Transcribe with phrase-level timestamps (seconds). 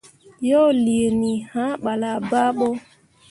[0.49, 2.67] Yo liini, hã ɓala baaɓo.